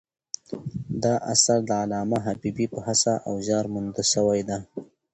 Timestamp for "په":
2.73-2.79